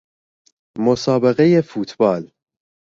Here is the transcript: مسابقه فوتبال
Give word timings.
مسابقه 0.77 1.61
فوتبال 1.61 2.31